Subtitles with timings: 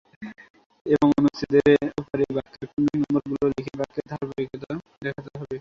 [0.85, 4.69] এবং অনুচ্ছেদের ওপরে বাক্যের ক্রমিক নম্বরগুলো লিখে বাক্যের ধারাবাহিকতা
[5.01, 5.47] দেখাতে হবে।